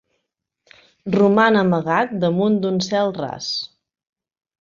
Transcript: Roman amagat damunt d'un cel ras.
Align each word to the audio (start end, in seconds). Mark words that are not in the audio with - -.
Roman 1.15 1.59
amagat 1.61 2.15
damunt 2.23 2.57
d'un 2.63 2.81
cel 2.87 3.13
ras. 3.19 3.51